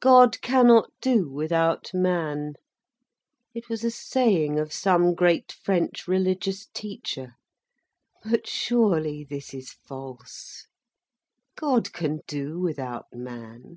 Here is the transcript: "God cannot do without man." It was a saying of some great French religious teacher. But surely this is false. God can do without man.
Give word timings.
"God 0.00 0.40
cannot 0.40 0.90
do 1.00 1.30
without 1.30 1.92
man." 1.94 2.54
It 3.54 3.68
was 3.68 3.84
a 3.84 3.90
saying 3.92 4.58
of 4.58 4.72
some 4.72 5.14
great 5.14 5.52
French 5.52 6.08
religious 6.08 6.66
teacher. 6.74 7.36
But 8.24 8.48
surely 8.48 9.22
this 9.22 9.54
is 9.54 9.70
false. 9.70 10.66
God 11.54 11.92
can 11.92 12.22
do 12.26 12.58
without 12.58 13.06
man. 13.12 13.76